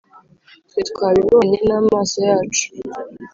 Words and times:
twe 0.69 0.81
twabibonye 0.89 1.57
n’amaso 1.67 2.17
yacu 2.29 2.65